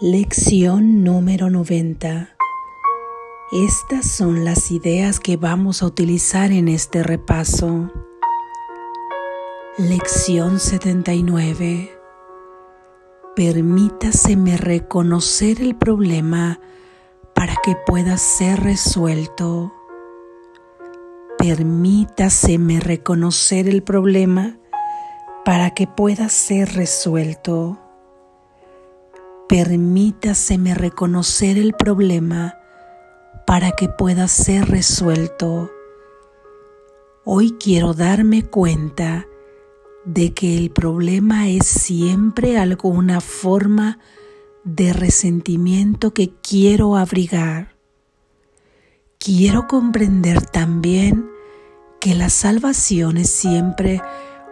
Lección 0.00 1.02
número 1.02 1.50
90. 1.50 2.28
Estas 3.50 4.06
son 4.08 4.44
las 4.44 4.70
ideas 4.70 5.18
que 5.18 5.36
vamos 5.36 5.82
a 5.82 5.86
utilizar 5.86 6.52
en 6.52 6.68
este 6.68 7.02
repaso. 7.02 7.90
Lección 9.76 10.60
79. 10.60 11.90
Permítaseme 13.34 14.56
reconocer 14.56 15.60
el 15.60 15.74
problema 15.74 16.60
para 17.34 17.56
que 17.64 17.74
pueda 17.84 18.18
ser 18.18 18.60
resuelto. 18.60 19.72
Permítaseme 21.38 22.78
reconocer 22.78 23.68
el 23.68 23.82
problema 23.82 24.60
para 25.44 25.70
que 25.70 25.88
pueda 25.88 26.28
ser 26.28 26.72
resuelto. 26.74 27.80
Permítaseme 29.48 30.74
reconocer 30.74 31.56
el 31.56 31.72
problema 31.72 32.58
para 33.46 33.70
que 33.70 33.88
pueda 33.88 34.28
ser 34.28 34.68
resuelto. 34.68 35.70
Hoy 37.24 37.56
quiero 37.58 37.94
darme 37.94 38.42
cuenta 38.44 39.26
de 40.04 40.34
que 40.34 40.58
el 40.58 40.70
problema 40.70 41.48
es 41.48 41.66
siempre 41.66 42.58
alguna 42.58 43.22
forma 43.22 43.98
de 44.64 44.92
resentimiento 44.92 46.12
que 46.12 46.34
quiero 46.42 46.96
abrigar. 46.96 47.74
Quiero 49.18 49.66
comprender 49.66 50.42
también 50.42 51.26
que 52.02 52.14
la 52.14 52.28
salvación 52.28 53.16
es 53.16 53.30
siempre 53.30 54.02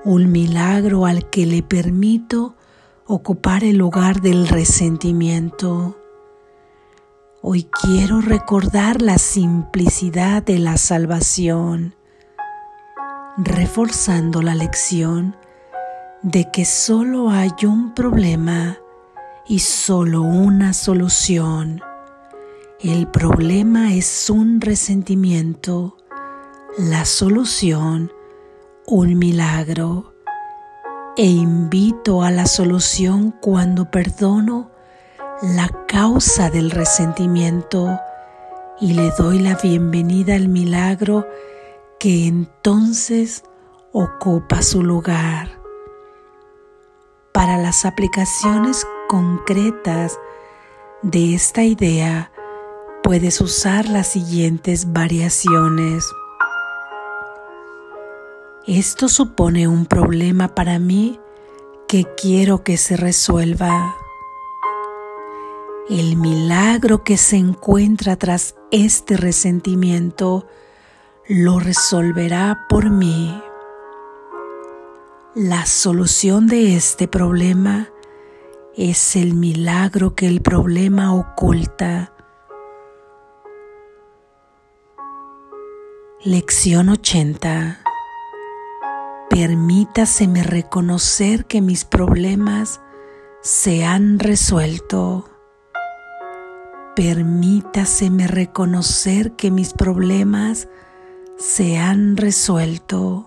un 0.07 0.33
milagro 0.33 1.05
al 1.05 1.29
que 1.29 1.45
le 1.45 1.63
permito 1.63 2.57
ocupar 3.07 3.63
el 3.63 3.77
lugar 3.77 4.21
del 4.21 4.49
resentimiento. 4.49 5.97
Hoy 7.41 7.69
quiero 7.83 8.21
recordar 8.21 9.01
la 9.01 9.19
simplicidad 9.19 10.43
de 10.43 10.59
la 10.59 10.77
salvación, 10.77 11.95
reforzando 13.37 14.43
la 14.43 14.57
lección 14.57 15.37
de 16.23 16.51
que 16.51 16.65
solo 16.65 17.31
hay 17.31 17.53
un 17.63 17.95
problema 17.95 18.79
y 19.47 19.61
solo 19.61 20.23
una 20.23 20.73
solución. 20.73 21.81
El 22.81 23.07
problema 23.07 23.95
es 23.95 24.29
un 24.31 24.61
resentimiento, 24.61 25.97
la 26.77 27.05
solución 27.05 28.11
un 28.89 29.19
milagro 29.19 30.16
e 31.17 31.25
invito 31.25 32.23
a 32.23 32.31
la 32.31 32.47
solución 32.47 33.31
cuando 33.31 33.91
perdono 33.91 34.71
la 35.43 35.69
causa 35.89 36.51
del 36.51 36.71
resentimiento 36.71 37.99
y 38.81 38.93
le 38.93 39.11
doy 39.19 39.39
la 39.39 39.57
bienvenida 39.57 40.35
al 40.35 40.49
milagro 40.49 41.27
que 41.99 42.27
entonces 42.27 43.45
ocupa 43.93 44.61
su 44.63 44.83
lugar. 44.83 45.59
Para 47.33 47.57
las 47.57 47.87
aplicaciones 47.87 48.87
concretas 49.09 50.19
de 51.03 51.35
esta 51.35 51.63
idea, 51.63 52.31
puedes 53.03 53.41
usar 53.41 53.89
las 53.89 54.09
siguientes 54.09 54.93
variaciones. 54.93 56.07
Esto 58.67 59.09
supone 59.09 59.69
un 59.69 59.87
problema 59.87 60.57
para 60.57 60.81
mí 60.81 61.21
que 61.87 62.05
quiero 62.21 62.65
que 62.65 62.77
se 62.77 62.97
resuelva. 62.97 63.95
El 65.89 66.17
milagro 66.17 67.05
que 67.05 67.17
se 67.17 67.37
encuentra 67.37 68.17
tras 68.17 68.57
este 68.73 69.17
resentimiento 69.17 70.49
lo 71.29 71.61
resolverá 71.61 72.67
por 72.69 72.91
mí. 72.91 73.41
La 75.37 75.65
solución 75.65 76.49
de 76.49 76.75
este 76.75 77.07
problema 77.07 77.89
es 78.77 79.15
el 79.15 79.35
milagro 79.35 80.17
que 80.17 80.27
el 80.27 80.41
problema 80.41 81.15
oculta. 81.15 82.13
Lección 86.25 86.89
80 86.89 87.86
Permítaseme 89.31 90.45
reconocer 90.45 91.47
que 91.47 91.61
mis 91.61 91.85
problemas 91.85 92.81
se 93.43 93.85
han 93.85 94.19
resuelto. 94.19 95.29
Permítaseme 96.95 98.29
reconocer 98.29 99.33
que 99.33 99.51
mis 99.51 99.73
problemas 99.73 100.69
se 101.37 101.77
han 101.77 102.17
resuelto. 102.17 103.27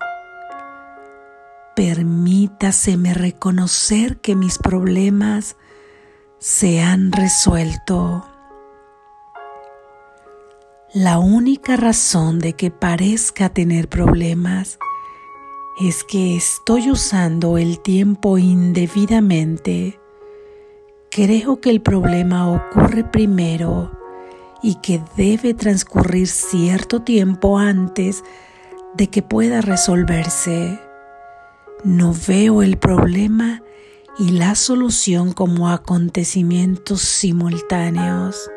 Permítaseme 1.76 3.14
reconocer 3.14 4.18
que 4.18 4.36
mis 4.36 4.58
problemas 4.58 5.58
se 6.40 6.82
han 6.82 7.12
resuelto. 7.12 8.26
La 10.94 11.20
única 11.20 11.76
razón 11.76 12.40
de 12.40 12.54
que 12.54 12.72
parezca 12.72 13.50
tener 13.50 13.90
problemas 13.90 14.80
es 15.80 16.04
que 16.04 16.36
estoy 16.36 16.92
usando 16.92 17.58
el 17.58 17.80
tiempo 17.80 18.38
indebidamente. 18.38 19.98
Creo 21.10 21.62
que 21.62 21.70
el 21.70 21.82
problema 21.82 22.52
ocurre 22.52 23.06
primero 23.06 23.90
y 24.62 24.76
que 24.76 25.02
debe 25.16 25.54
transcurrir 25.54 26.28
cierto 26.28 27.02
tiempo 27.02 27.58
antes 27.58 28.26
de 28.96 29.08
que 29.08 29.22
pueda 29.22 29.62
resolverse. 29.62 30.82
No 31.86 32.14
veo 32.28 32.62
el 32.62 32.78
problema 32.78 33.64
y 34.18 34.32
la 34.32 34.56
solución 34.56 35.32
como 35.32 35.70
acontecimientos 35.70 37.02
simultáneos. 37.02 38.52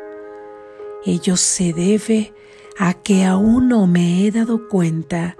Ello 1.05 1.37
se 1.37 1.71
debe 1.71 2.33
a 2.77 2.93
que 2.93 3.23
aún 3.23 3.69
no 3.69 3.87
me 3.87 4.25
he 4.25 4.31
dado 4.31 4.67
cuenta 4.67 5.37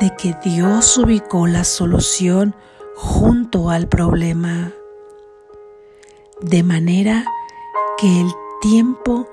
de 0.00 0.14
que 0.16 0.34
Dios 0.44 0.98
ubicó 0.98 1.46
la 1.46 1.64
solución 1.64 2.54
junto 2.94 3.70
al 3.70 3.88
problema, 3.88 4.72
de 6.40 6.62
manera 6.62 7.24
que 7.98 8.20
el 8.20 8.30
tiempo 8.60 9.28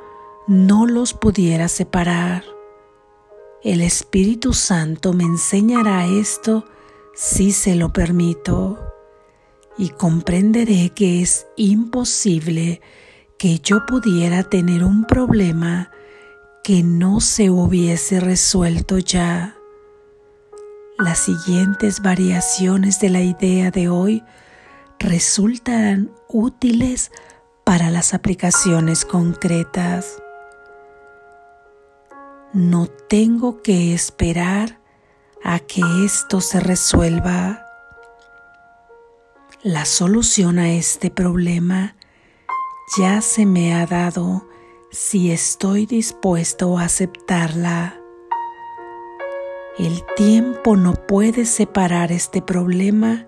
no 0.48 0.86
los 0.86 1.14
pudiera 1.14 1.68
separar. 1.68 2.44
El 3.62 3.82
Espíritu 3.82 4.54
Santo 4.54 5.14
me 5.14 5.24
enseñará 5.24 6.06
esto 6.06 6.66
si 7.14 7.52
se 7.52 7.76
lo 7.76 7.94
permito 7.94 8.80
y 9.78 9.90
comprenderé 9.90 10.92
que 10.96 11.22
es 11.22 11.48
imposible 11.56 12.82
que 13.38 13.60
yo 13.60 13.86
pudiera 13.86 14.44
tener 14.44 14.84
un 14.84 15.06
problema 15.06 15.92
que 16.64 16.84
no 16.84 17.20
se 17.20 17.50
hubiese 17.50 18.20
resuelto 18.20 18.98
ya. 19.00 19.58
Las 21.00 21.20
siguientes 21.20 22.04
variaciones 22.04 23.00
de 23.00 23.10
la 23.10 23.22
idea 23.22 23.72
de 23.72 23.90
hoy 23.90 24.24
resultarán 25.00 26.12
útiles 26.28 27.12
para 27.64 27.90
las 27.90 28.14
aplicaciones 28.14 29.04
concretas. 29.04 30.22
No 32.54 32.86
tengo 33.10 33.64
que 33.64 33.96
esperar 33.96 34.80
a 35.44 35.58
que 35.58 35.82
esto 36.06 36.42
se 36.42 36.60
resuelva. 36.60 37.66
La 39.64 39.86
solución 39.86 40.60
a 40.60 40.74
este 40.74 41.10
problema 41.10 41.96
ya 43.00 43.22
se 43.22 43.48
me 43.48 43.74
ha 43.74 43.88
dado 43.88 44.48
si 44.92 45.32
estoy 45.32 45.88
dispuesto 45.88 46.78
a 46.78 46.84
aceptarla. 46.84 48.03
El 49.78 50.06
tiempo 50.16 50.76
no 50.76 50.94
puede 50.94 51.46
separar 51.46 52.12
este 52.12 52.44
problema 52.44 53.28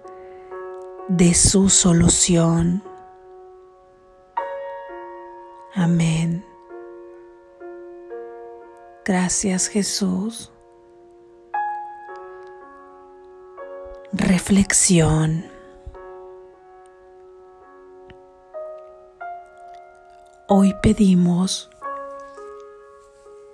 de 1.07 1.33
su 1.33 1.69
solución. 1.69 2.83
Amén. 5.74 6.45
Gracias 9.03 9.68
Jesús. 9.68 10.51
Reflexión. 14.13 15.45
Hoy 20.48 20.75
pedimos 20.83 21.71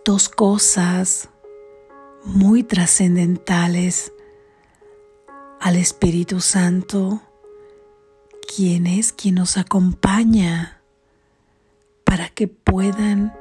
dos 0.03 0.27
cosas 0.27 1.30
muy 2.23 2.63
trascendentales 2.63 4.13
al 5.59 5.75
Espíritu 5.75 6.39
Santo, 6.39 7.21
quien 8.55 8.87
es 8.87 9.13
quien 9.13 9.35
nos 9.35 9.57
acompaña 9.57 10.81
para 12.03 12.29
que 12.29 12.47
puedan 12.47 13.33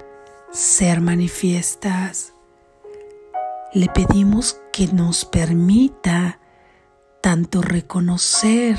ser 0.52 1.00
manifiestas. 1.00 2.34
Le 3.72 3.88
pedimos 3.88 4.60
que 4.72 4.86
nos 4.88 5.24
permita 5.24 6.38
tanto 7.22 7.62
reconocer 7.62 8.78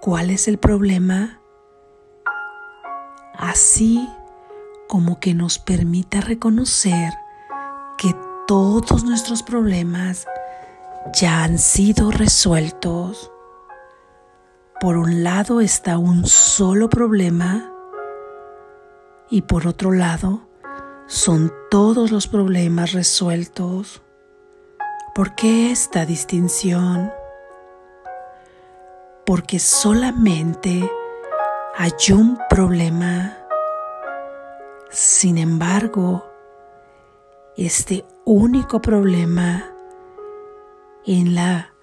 cuál 0.00 0.30
es 0.30 0.48
el 0.48 0.58
problema, 0.58 1.40
así 3.34 4.08
como 4.88 5.18
que 5.20 5.34
nos 5.34 5.58
permita 5.58 6.20
reconocer 6.20 7.12
que 7.96 8.14
todos 8.52 9.02
nuestros 9.02 9.42
problemas 9.42 10.26
ya 11.18 11.42
han 11.42 11.58
sido 11.58 12.10
resueltos. 12.10 13.32
Por 14.78 14.98
un 14.98 15.24
lado 15.24 15.62
está 15.62 15.96
un 15.96 16.26
solo 16.26 16.90
problema 16.90 17.72
y 19.30 19.40
por 19.40 19.66
otro 19.66 19.90
lado 19.90 20.42
son 21.06 21.50
todos 21.70 22.12
los 22.12 22.26
problemas 22.26 22.92
resueltos. 22.92 24.02
¿Por 25.14 25.34
qué 25.34 25.72
esta 25.72 26.04
distinción? 26.04 27.10
Porque 29.24 29.58
solamente 29.60 30.90
hay 31.74 31.92
un 32.12 32.38
problema. 32.50 33.34
Sin 34.90 35.38
embargo, 35.38 36.31
este 37.56 38.04
único 38.24 38.80
problema 38.80 39.64
en 41.04 41.34
la 41.34 41.74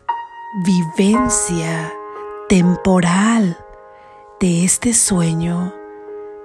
vivencia 0.66 1.94
temporal 2.48 3.58
de 4.40 4.64
este 4.64 4.94
sueño 4.94 5.74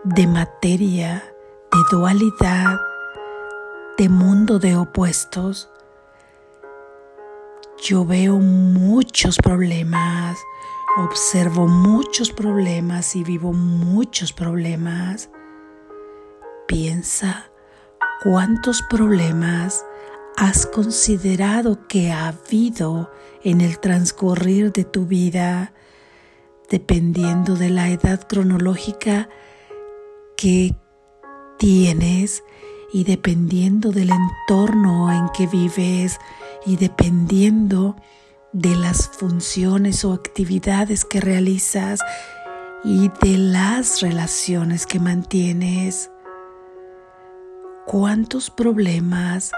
de 0.04 0.26
materia, 0.26 1.24
de 1.72 1.96
dualidad, 1.96 2.76
de 3.96 4.08
mundo 4.08 4.58
de 4.58 4.76
opuestos, 4.76 5.70
yo 7.82 8.04
veo 8.04 8.36
muchos 8.36 9.36
problemas, 9.36 10.38
observo 10.98 11.66
muchos 11.66 12.30
problemas 12.30 13.16
y 13.16 13.24
vivo 13.24 13.52
muchos 13.52 14.32
problemas. 14.32 15.30
Piensa 16.66 17.50
cuántos 18.24 18.80
problemas 18.80 19.84
has 20.38 20.64
considerado 20.64 21.86
que 21.86 22.10
ha 22.10 22.28
habido 22.28 23.10
en 23.42 23.60
el 23.60 23.78
transcurrir 23.78 24.72
de 24.72 24.84
tu 24.84 25.04
vida, 25.04 25.74
dependiendo 26.70 27.54
de 27.54 27.68
la 27.68 27.90
edad 27.90 28.26
cronológica 28.26 29.28
que 30.38 30.74
tienes 31.58 32.42
y 32.94 33.04
dependiendo 33.04 33.92
del 33.92 34.10
entorno 34.10 35.12
en 35.12 35.28
que 35.28 35.46
vives 35.46 36.18
y 36.64 36.76
dependiendo 36.76 37.94
de 38.52 38.74
las 38.74 39.06
funciones 39.06 40.02
o 40.06 40.14
actividades 40.14 41.04
que 41.04 41.20
realizas 41.20 42.00
y 42.84 43.10
de 43.20 43.36
las 43.36 44.00
relaciones 44.00 44.86
que 44.86 44.98
mantienes. 44.98 46.10
¿Cuántos 47.86 48.50
problemas 48.50 49.52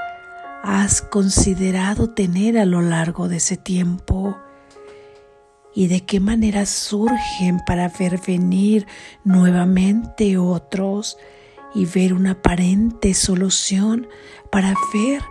has 0.64 1.00
considerado 1.00 2.10
tener 2.10 2.58
a 2.58 2.64
lo 2.64 2.82
largo 2.82 3.28
de 3.28 3.36
ese 3.36 3.56
tiempo? 3.56 4.36
¿Y 5.74 5.86
de 5.86 6.04
qué 6.04 6.18
manera 6.18 6.66
surgen 6.66 7.60
para 7.66 7.88
ver 7.88 8.20
venir 8.26 8.86
nuevamente 9.22 10.38
otros 10.38 11.18
y 11.72 11.84
ver 11.86 12.14
una 12.14 12.32
aparente 12.32 13.14
solución 13.14 14.08
para 14.50 14.74
ver 14.92 15.22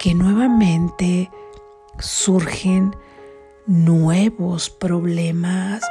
que 0.00 0.14
nuevamente 0.14 1.30
surgen 2.00 2.96
nuevos 3.66 4.68
problemas 4.68 5.84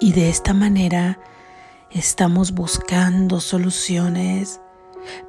y 0.00 0.12
de 0.12 0.30
esta 0.30 0.54
manera 0.54 1.18
estamos 1.96 2.52
buscando 2.52 3.40
soluciones, 3.40 4.60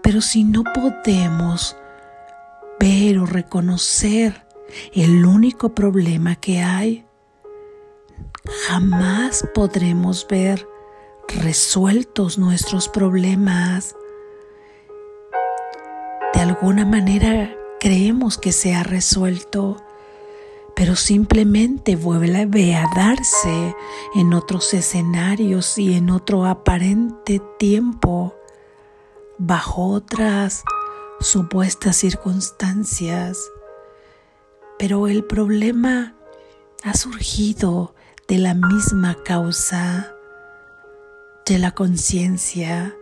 pero 0.02 0.22
si 0.22 0.44
no 0.44 0.64
podemos 0.64 1.78
ver 2.80 3.19
o 3.19 3.25
reconocer 3.25 4.46
el 4.94 5.25
único 5.25 5.74
problema 5.74 6.36
que 6.36 6.60
hay, 6.60 7.06
jamás 8.68 9.48
podremos 9.54 10.28
ver 10.28 10.68
resueltos 11.30 12.38
nuestros 12.38 12.90
problemas. 12.90 13.96
De 16.34 16.42
alguna 16.42 16.86
manera 16.86 17.56
creemos 17.80 18.38
que 18.38 18.52
se 18.52 18.75
ha 18.75 18.84
resuelto, 18.84 19.78
pero 20.77 20.95
simplemente 20.95 21.95
vuelve 21.95 22.75
a 22.75 22.85
darse 22.95 23.75
en 24.13 24.35
otros 24.35 24.75
escenarios 24.75 25.79
y 25.79 25.95
en 25.95 26.12
otro 26.12 26.45
aparente 26.45 27.41
tiempo, 27.57 28.35
bajo 29.39 29.88
otras 29.88 30.63
supuestas 31.19 31.95
circunstancias. 31.95 33.39
Pero 34.77 35.07
el 35.07 35.24
problema 35.24 36.13
ha 36.83 36.94
surgido 36.94 37.95
de 38.27 38.38
la 38.38 38.53
misma 38.53 39.18
causa 39.23 40.13
de 41.47 41.57
la 41.57 41.71
conciencia, 41.71 42.95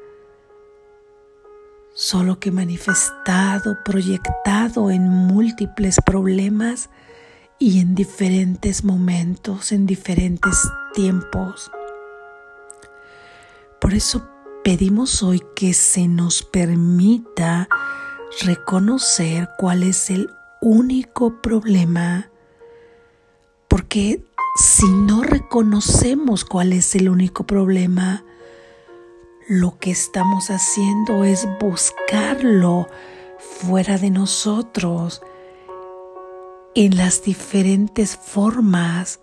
solo 1.93 2.39
que 2.39 2.51
manifestado, 2.51 3.79
proyectado 3.83 4.91
en 4.91 5.09
múltiples 5.09 5.97
problemas 6.05 6.89
y 7.59 7.79
en 7.79 7.95
diferentes 7.95 8.83
momentos, 8.83 9.71
en 9.71 9.85
diferentes 9.85 10.55
tiempos. 10.93 11.71
Por 13.79 13.93
eso 13.93 14.27
pedimos 14.63 15.23
hoy 15.23 15.41
que 15.55 15.73
se 15.73 16.07
nos 16.07 16.43
permita 16.43 17.67
reconocer 18.41 19.49
cuál 19.57 19.83
es 19.83 20.09
el 20.09 20.29
único 20.61 21.41
problema, 21.41 22.29
porque 23.67 24.25
si 24.57 24.87
no 24.87 25.23
reconocemos 25.23 26.45
cuál 26.45 26.73
es 26.73 26.95
el 26.95 27.09
único 27.09 27.45
problema, 27.45 28.23
lo 29.47 29.77
que 29.77 29.91
estamos 29.91 30.49
haciendo 30.49 31.23
es 31.23 31.47
buscarlo 31.59 32.87
fuera 33.37 33.97
de 33.97 34.09
nosotros 34.09 35.21
en 36.75 36.97
las 36.97 37.23
diferentes 37.23 38.17
formas 38.17 39.21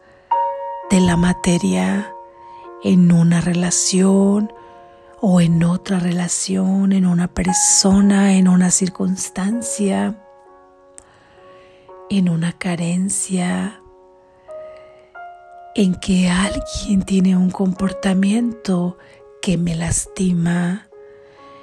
de 0.91 1.01
la 1.01 1.19
materia, 1.19 2.15
en 2.83 3.13
una 3.13 3.43
relación 3.43 4.51
o 5.21 5.39
en 5.43 5.63
otra 5.63 5.99
relación, 5.99 6.93
en 6.93 7.05
una 7.05 7.29
persona, 7.29 8.39
en 8.39 8.49
una 8.49 8.71
circunstancia, 8.71 10.17
en 12.09 12.31
una 12.31 12.53
carencia, 12.53 13.83
en 15.75 15.95
que 15.97 16.31
alguien 16.31 17.03
tiene 17.03 17.37
un 17.37 17.51
comportamiento 17.51 18.97
que 19.43 19.59
me 19.59 19.75
lastima, 19.75 20.89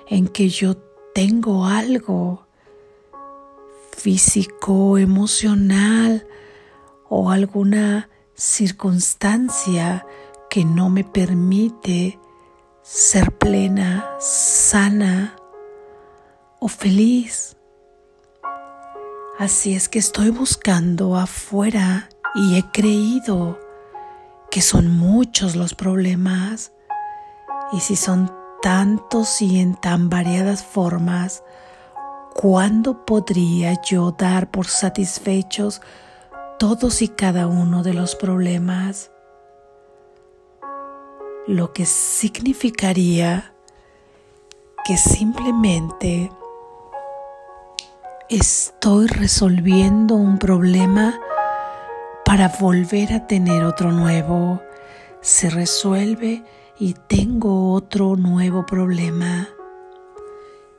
en 0.08 0.28
que 0.28 0.50
yo 0.50 0.78
tengo 1.16 1.66
algo 1.66 2.49
físico, 4.00 4.98
emocional 4.98 6.26
o 7.10 7.32
alguna 7.32 8.10
circunstancia 8.34 10.06
que 10.50 10.64
no 10.64 10.90
me 10.90 11.04
permite 11.04 12.18
ser 12.82 13.38
plena, 13.38 14.16
sana 14.20 15.36
o 16.60 16.68
feliz. 16.70 17.58
Así 19.38 19.76
es 19.76 19.90
que 19.90 20.00
estoy 20.00 20.30
buscando 20.30 21.16
afuera 21.16 22.10
y 22.36 22.58
he 22.58 22.64
creído 22.72 23.60
que 24.50 24.62
son 24.62 24.98
muchos 24.98 25.56
los 25.56 25.76
problemas 25.76 26.72
y 27.74 27.82
si 27.82 27.96
son 27.96 28.32
tantos 28.62 29.42
y 29.42 29.60
en 29.60 29.76
tan 29.76 30.10
variadas 30.10 30.64
formas, 30.64 31.44
¿cuándo 32.36 33.06
podría 33.06 33.82
yo 33.82 34.12
dar 34.12 34.50
por 34.50 34.68
satisfechos 34.68 35.82
todos 36.58 37.02
y 37.02 37.08
cada 37.08 37.48
uno 37.48 37.84
de 37.84 37.94
los 37.94 38.16
problemas? 38.16 39.12
Lo 41.48 41.74
que 41.74 41.86
significaría 41.86 43.54
que 44.86 44.98
simplemente 44.98 46.32
estoy 48.30 49.08
resolviendo 49.08 50.16
un 50.16 50.38
problema 50.38 51.20
para 52.26 52.48
volver 52.60 53.14
a 53.14 53.26
tener 53.26 53.64
otro 53.64 53.92
nuevo. 53.92 54.62
Se 55.22 55.50
resuelve 55.50 56.44
y 56.80 56.94
tengo 56.94 57.74
otro 57.74 58.16
nuevo 58.16 58.66
problema. 58.66 59.50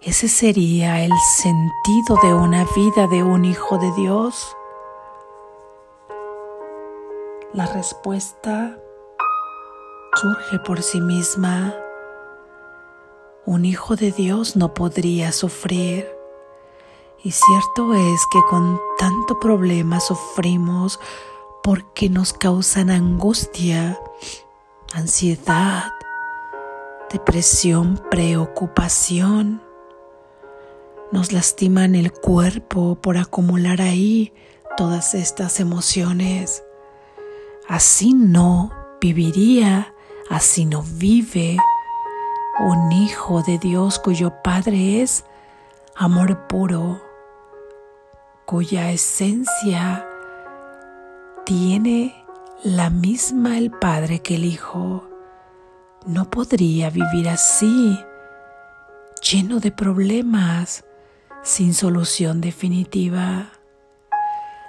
Ese 0.03 0.29
sería 0.29 1.05
el 1.05 1.13
sentido 1.43 2.17
de 2.23 2.33
una 2.33 2.65
vida 2.75 3.07
de 3.07 3.23
un 3.23 3.45
hijo 3.45 3.77
de 3.77 3.93
Dios. 3.93 4.57
La 7.53 7.67
respuesta 7.67 8.79
surge 10.15 10.59
por 10.61 10.81
sí 10.81 11.03
misma. 11.03 11.75
Un 13.45 13.67
hijo 13.67 13.95
de 13.95 14.11
Dios 14.11 14.57
no 14.57 14.73
podría 14.73 15.33
sufrir. 15.33 16.09
Y 17.23 17.33
cierto 17.33 17.93
es 17.93 18.23
que 18.33 18.41
con 18.49 18.81
tanto 18.97 19.39
problema 19.39 20.01
sufrimos 20.01 20.99
porque 21.63 22.09
nos 22.09 22.33
causan 22.33 22.89
angustia, 22.89 24.01
ansiedad, 24.95 25.93
depresión, 27.11 28.01
preocupación 28.11 29.69
nos 31.13 31.33
lastiman 31.33 31.95
el 31.95 32.13
cuerpo 32.13 32.97
por 33.01 33.17
acumular 33.17 33.81
ahí 33.81 34.33
todas 34.77 35.15
estas 35.15 35.61
emociones. 35.61 36.63
Así 37.69 38.15
no 38.15 38.73
viviría, 39.01 39.95
así 40.29 40.65
no 40.65 40.83
vive 40.83 41.57
un 42.59 42.93
hijo 42.93 43.43
de 43.43 43.59
Dios 43.59 43.99
cuyo 43.99 44.43
Padre 44.43 45.03
es 45.03 45.25
amor 45.97 46.47
puro, 46.47 47.01
cuya 48.45 48.91
esencia 48.91 50.07
tiene 51.45 52.25
la 52.63 52.91
misma 52.91 53.57
el 53.57 53.71
Padre 53.71 54.21
que 54.21 54.35
el 54.35 54.45
Hijo. 54.45 55.09
No 56.07 56.31
podría 56.31 56.91
vivir 56.91 57.29
así, 57.29 57.99
lleno 59.23 59.61
de 59.61 59.71
problemas, 59.71 60.85
sin 61.43 61.75
solución 61.75 62.41
definitiva. 62.41 63.51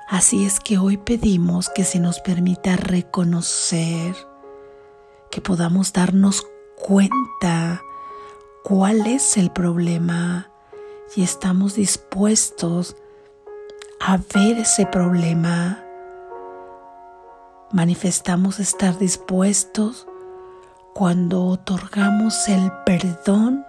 Así 0.07 0.45
es 0.45 0.59
que 0.59 0.77
hoy 0.77 0.97
pedimos 0.97 1.69
que 1.69 1.83
se 1.83 1.99
nos 1.99 2.19
permita 2.19 2.75
reconocer, 2.75 4.15
que 5.29 5.41
podamos 5.41 5.93
darnos 5.93 6.45
cuenta 6.75 7.81
cuál 8.63 9.07
es 9.07 9.37
el 9.37 9.51
problema 9.51 10.49
y 11.15 11.23
estamos 11.23 11.75
dispuestos 11.75 12.95
a 13.99 14.17
ver 14.33 14.59
ese 14.59 14.85
problema. 14.85 15.83
Manifestamos 17.71 18.59
estar 18.59 18.97
dispuestos 18.97 20.07
cuando 20.93 21.45
otorgamos 21.45 22.49
el 22.49 22.71
perdón 22.85 23.65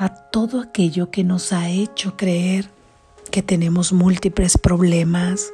a 0.00 0.08
todo 0.08 0.62
aquello 0.62 1.10
que 1.10 1.24
nos 1.24 1.52
ha 1.52 1.68
hecho 1.68 2.16
creer 2.16 2.70
que 3.30 3.42
tenemos 3.42 3.92
múltiples 3.92 4.56
problemas, 4.56 5.52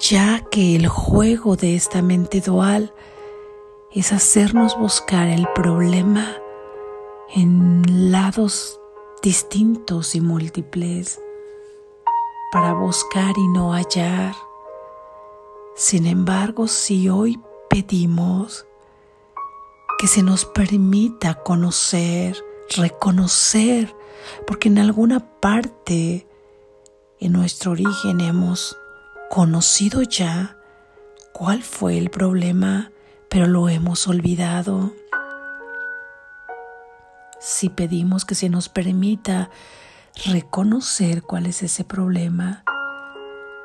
ya 0.00 0.42
que 0.50 0.74
el 0.74 0.88
juego 0.88 1.56
de 1.56 1.76
esta 1.76 2.00
mente 2.00 2.40
dual 2.40 2.94
es 3.94 4.14
hacernos 4.14 4.78
buscar 4.78 5.28
el 5.28 5.46
problema 5.54 6.26
en 7.34 7.82
lados 8.10 8.80
distintos 9.22 10.14
y 10.14 10.22
múltiples 10.22 11.20
para 12.50 12.72
buscar 12.72 13.36
y 13.36 13.46
no 13.48 13.74
hallar. 13.74 14.34
Sin 15.76 16.06
embargo, 16.06 16.66
si 16.66 17.10
hoy 17.10 17.38
pedimos 17.68 18.67
que 19.98 20.06
se 20.06 20.22
nos 20.22 20.44
permita 20.44 21.34
conocer, 21.34 22.36
reconocer, 22.76 23.92
porque 24.46 24.68
en 24.68 24.78
alguna 24.78 25.40
parte 25.40 26.28
en 27.18 27.32
nuestro 27.32 27.72
origen 27.72 28.20
hemos 28.20 28.78
conocido 29.28 30.02
ya 30.02 30.56
cuál 31.32 31.64
fue 31.64 31.98
el 31.98 32.10
problema, 32.10 32.92
pero 33.28 33.48
lo 33.48 33.68
hemos 33.68 34.06
olvidado. 34.06 34.92
Si 37.40 37.68
pedimos 37.68 38.24
que 38.24 38.36
se 38.36 38.48
nos 38.48 38.68
permita 38.68 39.50
reconocer 40.26 41.22
cuál 41.22 41.46
es 41.46 41.62
ese 41.64 41.82
problema, 41.82 42.62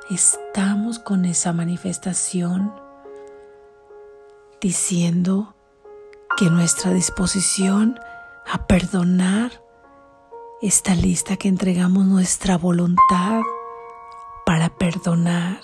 estamos 0.10 0.98
con 0.98 1.26
esa 1.26 1.54
manifestación 1.54 2.74
diciendo 4.60 5.53
que 6.36 6.50
nuestra 6.50 6.92
disposición 6.92 8.00
a 8.52 8.66
perdonar 8.66 9.64
está 10.62 10.96
lista, 10.96 11.38
que 11.38 11.48
entregamos 11.48 12.06
nuestra 12.06 12.58
voluntad 12.58 13.42
para 14.46 14.70
perdonar. 14.70 15.60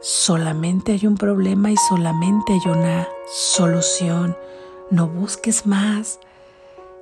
Solamente 0.00 0.92
hay 0.92 1.06
un 1.06 1.16
problema 1.16 1.70
y 1.70 1.76
solamente 1.76 2.54
hay 2.54 2.70
una 2.70 3.06
solución. 3.26 4.36
No 4.90 5.06
busques 5.06 5.66
más. 5.66 6.18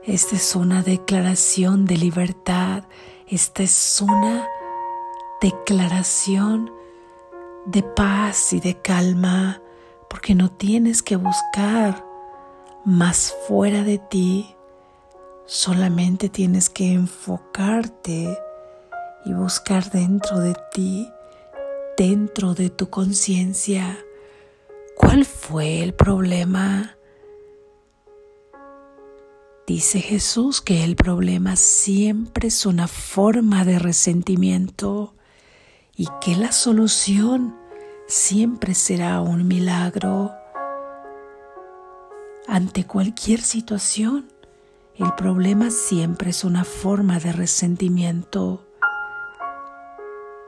Esta 0.05 0.37
es 0.37 0.55
una 0.55 0.83
declaración 0.83 1.87
de 1.87 1.97
libertad. 1.97 2.85
Esta 3.27 3.63
es 3.63 4.03
una 4.03 4.47
declaración 5.41 6.73
de 7.67 7.83
paz 7.83 8.53
y 8.53 8.61
de 8.61 8.81
calma, 8.81 9.63
porque 10.11 10.35
no 10.35 10.51
tienes 10.51 11.03
que 11.03 11.17
buscar 11.17 12.08
más 12.89 13.35
fuera 13.47 13.85
de 13.85 13.99
ti. 13.99 14.57
Solamente 15.45 16.31
tienes 16.31 16.71
que 16.71 16.91
enfocarte 16.91 18.39
y 19.27 19.33
buscar 19.35 19.91
dentro 19.91 20.41
de 20.41 20.55
ti, 20.73 21.13
dentro 21.99 22.55
de 22.55 22.71
tu 22.71 22.89
conciencia, 22.89 23.99
cuál 24.97 25.27
fue 25.27 25.83
el 25.83 25.93
problema. 25.93 26.97
Dice 29.67 30.01
Jesús 30.01 30.63
que 30.63 30.83
el 30.83 30.97
problema 30.97 31.57
siempre 31.57 32.49
es 32.49 32.65
una 32.65 32.89
forma 32.89 33.67
de 33.67 33.79
resentimiento 33.79 35.13
y 35.95 36.09
que 36.23 36.37
la 36.37 36.53
solución 36.53 37.55
siempre 38.07 38.75
será 38.75 39.21
un 39.21 39.47
milagro. 39.47 40.38
Ante 42.51 42.87
cualquier 42.87 43.43
situación, 43.43 44.27
el 44.97 45.13
problema 45.17 45.69
siempre 45.69 46.31
es 46.31 46.45
una 46.45 46.65
forma 46.65 47.19
de 47.19 47.31
resentimiento, 47.31 48.67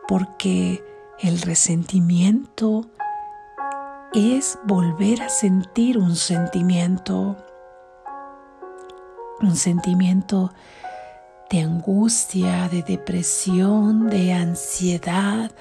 porque 0.09 0.83
el 1.19 1.43
resentimiento 1.43 2.87
es 4.15 4.59
volver 4.65 5.21
a 5.21 5.29
sentir 5.29 5.99
un 5.99 6.17
sentimiento, 6.17 7.37
un 9.43 9.55
sentimiento 9.55 10.55
de 11.51 11.61
angustia, 11.61 12.71
de 12.71 12.83
depresión, 12.83 14.09
de 14.09 14.33
ansiedad, 14.33 15.53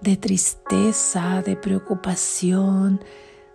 de 0.00 0.16
tristeza, 0.16 1.40
de 1.40 1.54
preocupación, 1.54 3.00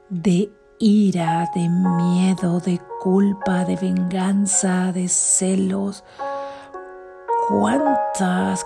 de 0.07 0.53
ira, 0.79 1.51
de 1.53 1.67
miedo, 1.67 2.61
de 2.61 2.79
culpa, 3.01 3.65
de 3.65 3.75
venganza, 3.75 4.91
de 4.93 5.09
celos. 5.09 6.05
¿Cuántas, 7.49 8.65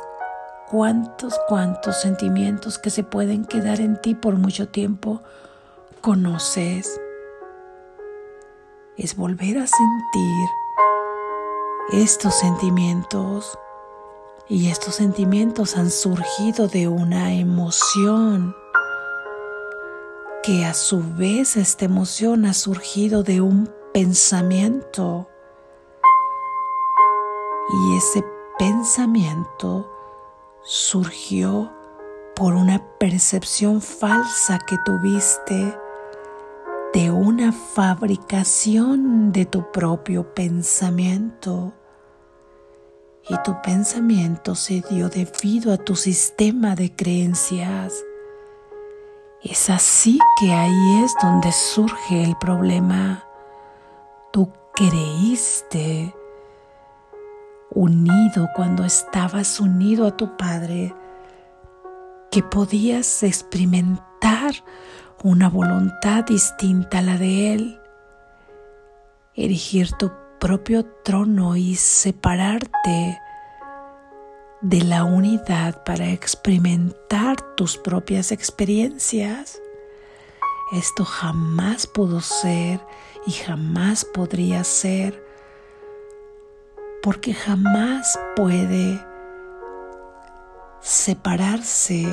cuántos, 0.70 1.40
cuántos 1.50 2.00
sentimientos 2.00 2.78
que 2.78 2.92
se 2.92 3.04
pueden 3.04 3.46
quedar 3.46 3.82
en 3.82 4.00
ti 4.00 4.14
por 4.14 4.36
mucho 4.36 4.70
tiempo 4.70 5.22
conoces? 6.02 7.02
Es 8.96 9.16
volver 9.16 9.58
a 9.58 9.66
sentir 9.66 10.48
estos 11.94 12.36
sentimientos. 12.36 13.58
Y 14.50 14.70
estos 14.70 14.96
sentimientos 14.96 15.78
han 15.78 15.90
surgido 15.90 16.68
de 16.68 16.88
una 16.88 17.34
emoción 17.34 18.54
que 20.44 20.66
a 20.66 20.74
su 20.74 21.02
vez 21.16 21.56
esta 21.56 21.86
emoción 21.86 22.46
ha 22.46 22.54
surgido 22.54 23.24
de 23.24 23.40
un 23.40 23.74
pensamiento 23.94 25.30
y 27.70 27.98
ese 27.98 28.26
pensamiento 28.60 29.90
surgió 30.64 31.72
por 32.36 32.56
una 32.56 32.84
percepción 33.00 33.82
falsa 33.82 34.60
que 34.60 34.78
tuviste 34.84 35.78
de 36.94 37.10
una 37.10 37.54
fabricación 37.54 39.32
de 39.32 39.46
tu 39.46 39.72
propio 39.72 40.34
pensamiento. 40.34 41.74
Y 43.30 43.36
tu 43.44 43.62
pensamiento 43.62 44.56
se 44.56 44.84
dio 44.90 45.08
debido 45.08 45.72
a 45.72 45.78
tu 45.78 45.96
sistema 45.96 46.76
de 46.76 46.94
creencias 46.94 48.04
Es 49.44 49.70
así 49.70 50.20
que 50.40 50.54
ahí 50.54 51.04
es 51.04 51.14
donde 51.22 51.52
surge 51.52 52.24
el 52.24 52.38
problema. 52.38 53.26
Tú 54.32 54.54
creíste 54.74 56.16
unido 57.70 58.48
cuando 58.56 58.86
estabas 58.86 59.60
unido 59.60 60.08
a 60.08 60.16
tu 60.16 60.38
Padre, 60.38 60.96
que 62.32 62.42
podías 62.42 63.22
experimentar 63.24 64.54
una 65.24 65.50
voluntad 65.50 66.24
distinta 66.24 67.00
a 67.00 67.02
la 67.02 67.18
de 67.18 67.54
Él, 67.54 67.82
erigir 69.36 69.92
tu 69.92 70.10
propio 70.40 70.86
trono 71.04 71.58
y 71.58 71.76
separarte 71.76 73.20
de 74.64 74.82
la 74.82 75.04
unidad 75.04 75.84
para 75.84 76.10
experimentar 76.10 77.56
tus 77.56 77.78
propias 77.78 78.32
experiencias. 78.32 79.62
Esto 80.72 81.04
jamás 81.04 81.86
pudo 81.86 82.22
ser 82.22 82.80
y 83.28 83.32
jamás 83.32 84.06
podría 84.06 84.64
ser 84.64 85.22
porque 87.04 87.34
jamás 87.34 88.18
puede 88.38 89.06
separarse 90.80 92.06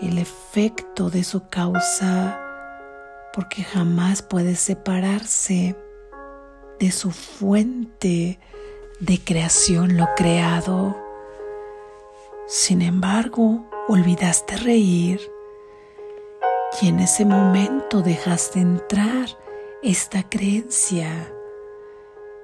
el 0.00 0.18
efecto 0.18 1.08
de 1.08 1.22
su 1.22 1.48
causa, 1.48 2.40
porque 3.32 3.62
jamás 3.62 4.22
puede 4.22 4.56
separarse 4.56 5.76
de 6.80 6.90
su 6.90 7.12
fuente 7.12 8.40
de 9.00 9.22
creación, 9.22 9.96
lo 9.96 10.08
creado. 10.16 10.96
Sin 12.46 12.82
embargo, 12.82 13.66
olvidaste 13.88 14.56
reír 14.56 15.20
y 16.80 16.88
en 16.88 17.00
ese 17.00 17.24
momento 17.24 18.02
dejaste 18.02 18.60
entrar 18.60 19.28
esta 19.82 20.28
creencia. 20.28 21.32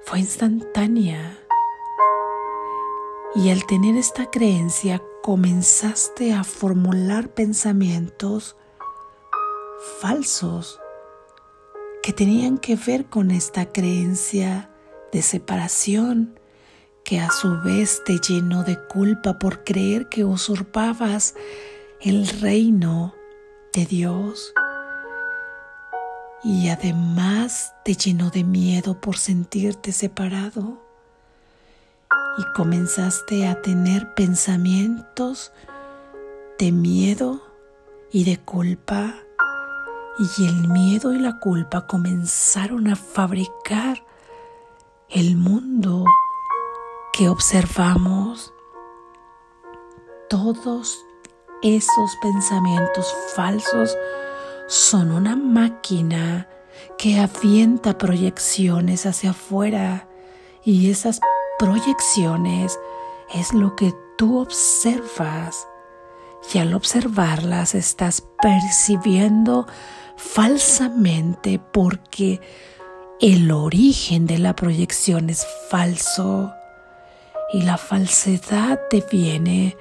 Fue 0.03 0.19
instantánea. 0.19 1.39
Y 3.35 3.49
al 3.49 3.65
tener 3.65 3.95
esta 3.97 4.29
creencia 4.29 5.01
comenzaste 5.23 6.33
a 6.33 6.43
formular 6.43 7.29
pensamientos 7.29 8.55
falsos 9.99 10.79
que 12.03 12.13
tenían 12.13 12.57
que 12.57 12.75
ver 12.75 13.05
con 13.05 13.31
esta 13.31 13.71
creencia 13.71 14.69
de 15.11 15.21
separación 15.21 16.39
que 17.03 17.19
a 17.19 17.29
su 17.29 17.59
vez 17.61 18.01
te 18.05 18.19
llenó 18.19 18.63
de 18.63 18.79
culpa 18.79 19.37
por 19.37 19.63
creer 19.63 20.07
que 20.07 20.23
usurpabas 20.23 21.35
el 21.99 22.27
reino 22.27 23.13
de 23.73 23.85
Dios. 23.85 24.53
Y 26.43 26.69
además 26.69 27.73
te 27.83 27.95
llenó 27.95 28.29
de 28.29 28.43
miedo 28.43 28.99
por 28.99 29.17
sentirte 29.17 29.91
separado. 29.91 30.81
Y 32.37 32.43
comenzaste 32.55 33.47
a 33.47 33.61
tener 33.61 34.13
pensamientos 34.15 35.51
de 36.57 36.71
miedo 36.71 37.41
y 38.11 38.23
de 38.23 38.37
culpa. 38.37 39.15
Y 40.37 40.47
el 40.47 40.67
miedo 40.67 41.13
y 41.13 41.19
la 41.19 41.39
culpa 41.39 41.85
comenzaron 41.87 42.87
a 42.87 42.95
fabricar 42.95 44.03
el 45.09 45.35
mundo 45.35 46.05
que 47.13 47.29
observamos, 47.29 48.51
todos 50.31 51.05
esos 51.61 52.15
pensamientos 52.23 53.05
falsos 53.35 53.95
son 54.67 55.11
una 55.11 55.35
máquina 55.35 56.49
que 56.97 57.19
avienta 57.19 57.99
proyecciones 57.99 59.05
hacia 59.05 59.29
afuera 59.29 60.09
y 60.65 60.89
esas 60.89 61.19
proyecciones 61.59 62.79
es 63.31 63.53
lo 63.53 63.75
que 63.75 63.93
tú 64.17 64.39
observas 64.39 65.67
y 66.51 66.57
al 66.57 66.73
observarlas 66.73 67.75
estás 67.75 68.23
percibiendo 68.41 69.67
falsamente 70.17 71.59
porque 71.59 72.41
el 73.21 73.51
origen 73.51 74.25
de 74.25 74.39
la 74.39 74.55
proyección 74.55 75.29
es 75.29 75.45
falso 75.69 76.51
y 77.53 77.61
la 77.61 77.77
falsedad 77.77 78.87
te 78.89 79.05
viene 79.09 79.77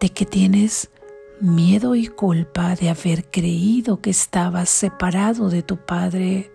de 0.00 0.08
que 0.08 0.24
tienes 0.24 0.90
miedo 1.38 1.94
y 1.94 2.06
culpa 2.06 2.74
de 2.74 2.88
haber 2.88 3.30
creído 3.30 4.00
que 4.00 4.08
estabas 4.08 4.70
separado 4.70 5.50
de 5.50 5.62
tu 5.62 5.76
Padre. 5.76 6.50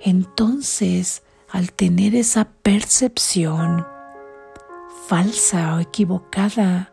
Entonces, 0.00 1.22
al 1.48 1.72
tener 1.72 2.14
esa 2.14 2.44
percepción 2.62 3.86
falsa 5.08 5.76
o 5.76 5.80
equivocada, 5.80 6.92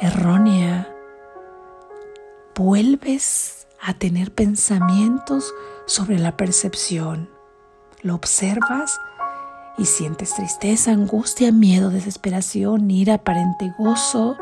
errónea, 0.00 0.94
vuelves 2.54 3.66
a 3.80 3.94
tener 3.94 4.32
pensamientos 4.32 5.52
sobre 5.86 6.20
la 6.20 6.36
percepción. 6.36 7.28
Lo 8.02 8.14
observas 8.14 9.00
y 9.78 9.84
sientes 9.84 10.34
tristeza, 10.34 10.90
angustia, 10.90 11.52
miedo, 11.52 11.90
desesperación, 11.90 12.90
ira, 12.90 13.14
aparente 13.14 13.72
gozo, 13.78 14.36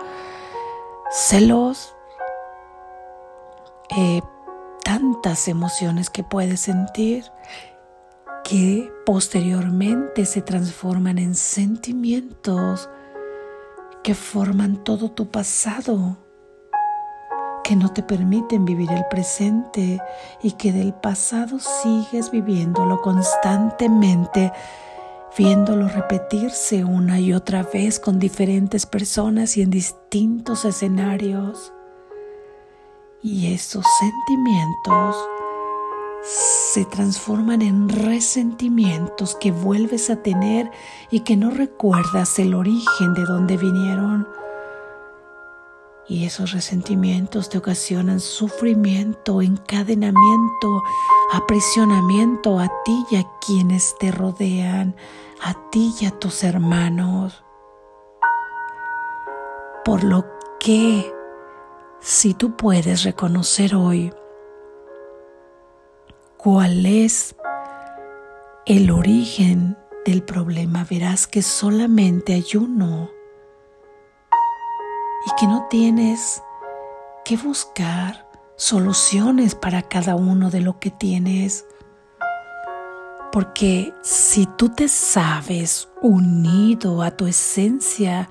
celos, 1.11 1.95
eh, 3.91 4.23
tantas 4.83 5.47
emociones 5.49 6.11
que 6.11 6.25
puedes 6.25 6.61
sentir 6.61 7.25
que 8.45 8.93
posteriormente 9.05 10.25
se 10.25 10.41
transforman 10.41 11.19
en 11.19 11.35
sentimientos 11.35 12.89
que 14.03 14.15
forman 14.15 14.85
todo 14.85 15.11
tu 15.11 15.33
pasado, 15.33 16.17
que 17.65 17.75
no 17.75 17.93
te 17.93 18.05
permiten 18.05 18.65
vivir 18.65 18.93
el 18.93 19.05
presente 19.07 20.01
y 20.45 20.53
que 20.53 20.71
del 20.73 20.95
pasado 20.95 21.59
sigues 21.59 22.31
viviéndolo 22.31 23.03
constantemente 23.03 24.53
viéndolo 25.37 25.89
repetirse 25.89 26.85
una 26.85 27.21
y 27.21 27.33
otra 27.33 27.63
vez 27.63 28.01
con 28.01 28.19
diferentes 28.19 28.87
personas 28.87 29.57
y 29.57 29.63
en 29.63 29.71
distintos 29.71 30.65
escenarios. 30.65 31.73
Y 33.23 33.53
esos 33.53 33.85
sentimientos 34.01 35.17
se 36.23 36.85
transforman 36.87 37.63
en 37.63 37.89
resentimientos 37.89 39.37
que 39.37 39.53
vuelves 39.53 40.11
a 40.11 40.23
tener 40.23 40.71
y 41.11 41.21
que 41.21 41.37
no 41.37 41.51
recuerdas 41.51 42.39
el 42.39 42.55
origen 42.55 43.15
de 43.15 43.25
dónde 43.25 43.57
vinieron. 43.57 44.27
Y 46.09 46.25
esos 46.25 46.53
resentimientos 46.53 47.49
te 47.49 47.59
ocasionan 47.59 48.21
sufrimiento, 48.21 49.43
encadenamiento, 49.43 50.83
aprisionamiento 51.33 52.61
a 52.61 52.69
ti 52.85 53.05
y 53.11 53.17
a 53.17 53.27
quienes 53.45 53.97
te 53.99 54.13
rodean, 54.13 54.95
a 55.41 55.55
ti 55.71 55.95
y 56.01 56.07
a 56.07 56.11
tus 56.11 56.45
hermanos. 56.45 57.45
Por 59.85 60.05
lo 60.05 60.25
que, 60.59 61.13
si 62.01 62.35
tú 62.35 62.57
puedes 62.57 63.05
reconocer 63.05 63.75
hoy 63.75 64.13
cuál 66.37 66.87
es 66.87 67.37
el 68.65 68.91
origen 68.91 69.77
del 70.05 70.23
problema, 70.23 70.87
verás 70.89 71.27
que 71.27 71.43
solamente 71.43 72.35
hay 72.35 72.47
uno 72.57 73.11
y 75.27 75.31
que 75.39 75.47
no 75.47 75.67
tienes 75.69 76.43
que 77.25 77.37
buscar 77.37 78.29
soluciones 78.57 79.55
para 79.55 79.83
cada 79.83 80.15
uno 80.17 80.51
de 80.51 80.61
lo 80.61 80.79
que 80.79 80.91
tienes. 80.91 81.66
Porque 83.33 83.93
si 84.03 84.47
tú 84.47 84.71
te 84.71 84.89
sabes 84.89 85.89
unido 86.01 87.03
a 87.03 87.11
tu 87.11 87.27
esencia 87.27 88.29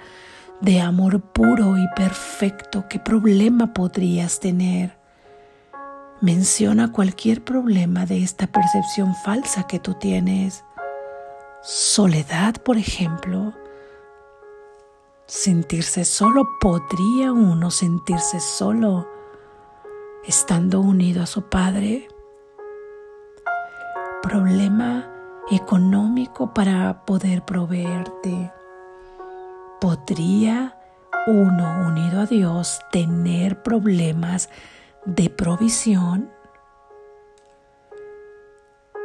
de 0.61 0.81
amor 0.81 1.21
puro 1.21 1.77
y 1.77 1.87
perfecto, 1.95 2.85
¿qué 2.89 2.99
problema 2.99 3.73
podrías 3.73 4.39
tener? 4.39 4.97
Menciona 6.21 6.91
cualquier 6.91 7.43
problema 7.43 8.05
de 8.05 8.23
esta 8.23 8.47
percepción 8.47 9.13
falsa 9.15 9.67
que 9.67 9.79
tú 9.79 9.93
tienes. 9.95 10.63
Soledad, 11.61 12.55
por 12.63 12.77
ejemplo 12.77 13.53
sentirse 15.27 16.05
solo, 16.05 16.47
podría 16.59 17.31
uno 17.31 17.71
sentirse 17.71 18.39
solo 18.39 19.07
estando 20.25 20.81
unido 20.81 21.23
a 21.23 21.25
su 21.25 21.43
Padre. 21.43 22.07
Problema 24.25 25.07
económico 25.51 26.51
para 26.51 27.05
poder 27.05 27.45
proveerte. 27.45 28.51
¿Podría 29.79 30.79
uno 31.27 31.85
unido 31.87 32.21
a 32.21 32.25
Dios 32.25 32.79
tener 32.91 33.61
problemas 33.61 34.49
de 35.05 35.29
provisión? 35.29 36.31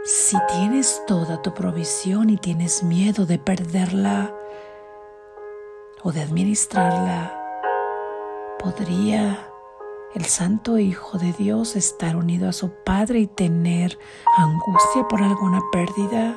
Si 0.05 0.39
tienes 0.55 1.03
toda 1.07 1.43
tu 1.43 1.53
provisión 1.53 2.31
y 2.31 2.39
tienes 2.39 2.83
miedo 2.83 3.27
de 3.27 3.39
perderla 3.39 4.35
o 6.03 6.13
de 6.13 6.23
administrarla, 6.23 7.31
¿podría 8.59 9.50
el 10.15 10.25
Santo 10.25 10.79
Hijo 10.79 11.19
de 11.19 11.33
Dios 11.33 11.77
estar 11.77 12.17
unido 12.17 12.49
a 12.49 12.53
su 12.53 12.71
Padre 12.85 13.21
y 13.21 13.27
tener 13.27 13.99
angustia 14.37 15.07
por 15.09 15.23
alguna 15.23 15.61
pérdida? 15.71 16.37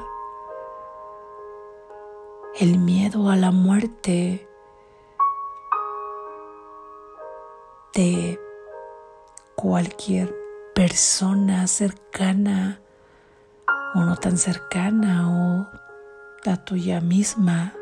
El 2.59 2.77
miedo 2.77 3.29
a 3.29 3.35
la 3.35 3.51
muerte 3.51 4.47
de 7.95 8.39
cualquier 9.55 10.35
persona 10.75 11.65
cercana 11.67 12.79
o 13.95 14.01
no 14.01 14.15
tan 14.17 14.37
cercana 14.37 15.29
o 15.29 15.67
la 16.45 16.63
tuya 16.63 17.01
misma. 17.01 17.73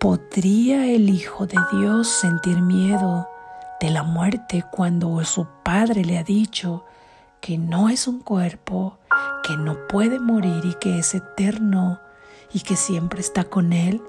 ¿Podría 0.00 0.86
el 0.86 1.08
Hijo 1.08 1.46
de 1.46 1.58
Dios 1.72 2.08
sentir 2.08 2.60
miedo 2.60 3.28
de 3.80 3.90
la 3.90 4.02
muerte 4.02 4.64
cuando 4.70 5.22
su 5.24 5.46
Padre 5.62 6.04
le 6.04 6.18
ha 6.18 6.24
dicho 6.24 6.84
que 7.40 7.58
no 7.58 7.88
es 7.88 8.08
un 8.08 8.20
cuerpo, 8.20 8.98
que 9.42 9.56
no 9.56 9.86
puede 9.88 10.18
morir 10.18 10.64
y 10.64 10.74
que 10.74 10.98
es 10.98 11.14
eterno 11.14 12.00
y 12.52 12.60
que 12.60 12.76
siempre 12.76 13.20
está 13.20 13.44
con 13.44 13.72
Él? 13.72 14.02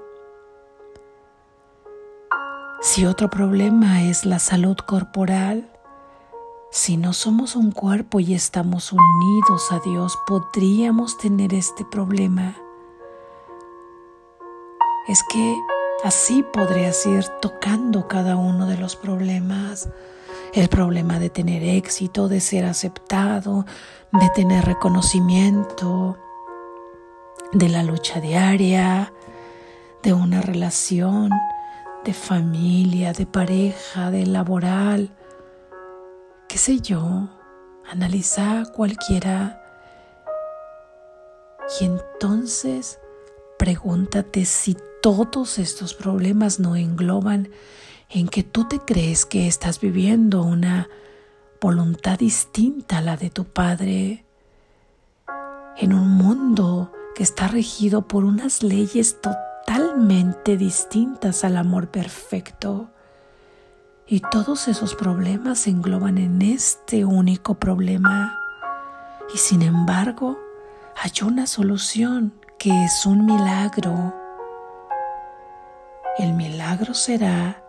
Si 2.80 3.04
otro 3.04 3.28
problema 3.28 4.02
es 4.02 4.24
la 4.24 4.38
salud 4.38 4.76
corporal, 4.76 5.68
si 6.70 6.96
no 6.96 7.12
somos 7.12 7.56
un 7.56 7.72
cuerpo 7.72 8.20
y 8.20 8.34
estamos 8.34 8.92
unidos 8.92 9.72
a 9.72 9.80
Dios, 9.80 10.18
podríamos 10.26 11.18
tener 11.18 11.54
este 11.54 11.84
problema. 11.84 12.54
Es 15.08 15.22
que 15.30 15.56
así 16.04 16.42
podrías 16.42 17.04
ir 17.06 17.24
tocando 17.40 18.08
cada 18.08 18.36
uno 18.36 18.66
de 18.66 18.76
los 18.76 18.96
problemas. 18.96 19.88
El 20.52 20.68
problema 20.68 21.18
de 21.18 21.30
tener 21.30 21.62
éxito, 21.62 22.28
de 22.28 22.40
ser 22.40 22.64
aceptado, 22.64 23.66
de 24.12 24.30
tener 24.30 24.64
reconocimiento, 24.64 26.16
de 27.52 27.68
la 27.68 27.82
lucha 27.82 28.20
diaria, 28.20 29.12
de 30.02 30.12
una 30.12 30.40
relación, 30.40 31.30
de 32.04 32.14
familia, 32.14 33.12
de 33.12 33.26
pareja, 33.26 34.10
de 34.10 34.26
laboral, 34.26 35.10
qué 36.48 36.58
sé 36.58 36.80
yo, 36.80 37.28
analiza 37.90 38.64
cualquiera. 38.74 39.62
Y 41.80 41.84
entonces 41.84 43.00
pregúntate 43.58 44.44
si 44.44 44.76
todos 45.06 45.60
estos 45.60 45.94
problemas 45.94 46.58
no 46.58 46.74
engloban 46.74 47.50
en 48.10 48.26
que 48.26 48.42
tú 48.42 48.66
te 48.66 48.80
crees 48.80 49.24
que 49.24 49.46
estás 49.46 49.78
viviendo 49.78 50.42
una 50.42 50.88
voluntad 51.60 52.18
distinta 52.18 52.98
a 52.98 53.02
la 53.02 53.16
de 53.16 53.30
tu 53.30 53.44
Padre, 53.44 54.24
en 55.76 55.92
un 55.92 56.08
mundo 56.08 56.90
que 57.14 57.22
está 57.22 57.46
regido 57.46 58.08
por 58.08 58.24
unas 58.24 58.64
leyes 58.64 59.20
totalmente 59.20 60.56
distintas 60.56 61.44
al 61.44 61.56
amor 61.56 61.86
perfecto. 61.86 62.90
Y 64.08 64.22
todos 64.32 64.66
esos 64.66 64.96
problemas 64.96 65.60
se 65.60 65.70
engloban 65.70 66.18
en 66.18 66.42
este 66.42 67.04
único 67.04 67.54
problema. 67.54 68.40
Y 69.32 69.38
sin 69.38 69.62
embargo, 69.62 70.36
hay 71.00 71.12
una 71.24 71.46
solución 71.46 72.34
que 72.58 72.86
es 72.86 73.06
un 73.06 73.24
milagro. 73.24 74.25
El 76.18 76.32
milagro 76.32 76.94
será 76.94 77.62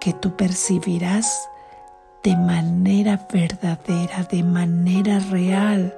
que 0.00 0.14
tú 0.14 0.34
percibirás 0.34 1.48
de 2.22 2.36
manera 2.36 3.26
verdadera, 3.30 4.22
de 4.22 4.42
manera 4.42 5.18
real. 5.18 5.94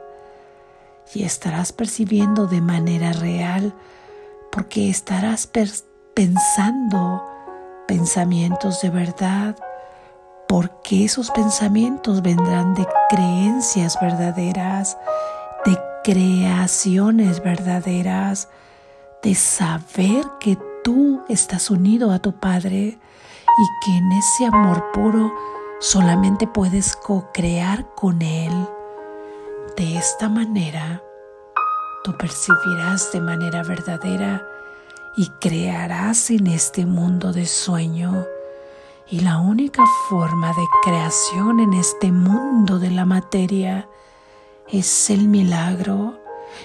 Y 1.15 1.23
estarás 1.23 1.73
percibiendo 1.73 2.47
de 2.47 2.61
manera 2.61 3.13
real 3.13 3.73
porque 4.51 4.91
estarás 4.91 5.49
pensando 6.15 7.25
pensamientos 7.87 8.81
de 8.81 8.91
verdad, 8.91 9.57
porque 10.49 11.05
esos 11.05 11.31
pensamientos 11.31 12.23
vendrán 12.23 12.75
de 12.75 12.87
creencias 13.09 13.97
verdaderas, 14.01 14.97
de 15.65 15.79
creaciones 16.03 17.41
verdaderas, 17.43 18.49
de 19.23 19.35
saber 19.35 20.25
que 20.41 20.59
tú 20.85 21.23
estás 21.29 21.70
unido 21.70 22.12
a 22.12 22.20
tu 22.20 22.33
Padre 22.38 22.99
y 23.59 23.85
que 23.85 23.97
en 23.97 24.12
ese 24.12 24.47
amor 24.47 24.92
puro 24.92 25.35
solamente 25.81 26.47
puedes 26.47 26.94
co-crear 26.94 27.87
con 27.97 28.23
Él. 28.23 28.53
De 29.77 29.97
esta 29.97 30.29
manera, 30.29 31.03
tú 32.05 32.16
percibirás 32.16 33.11
de 33.12 33.20
manera 33.20 33.62
verdadera 33.62 34.47
y 35.16 35.29
crearás 35.40 36.31
en 36.31 36.47
este 36.47 36.87
mundo 36.87 37.33
de 37.33 37.47
sueño 37.47 38.27
y 39.09 39.20
la 39.20 39.38
única 39.38 39.85
forma 40.09 40.49
de 40.49 40.64
creación 40.83 41.61
en 41.61 41.73
este 41.75 42.12
mundo 42.12 42.79
de 42.79 42.90
la 42.90 43.05
materia 43.05 43.88
es 44.68 45.11
el 45.11 45.29
milagro. 45.29 46.20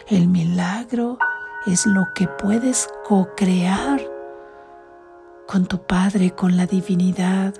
El 0.07 0.27
milagro 0.27 1.17
es 1.65 1.85
lo 1.85 2.13
que 2.13 2.27
puedes 2.27 2.87
co-crear 3.05 4.01
con 5.47 5.65
tu 5.65 5.81
Padre, 5.81 6.31
con 6.31 6.57
la 6.57 6.65
divinidad. 6.65 7.53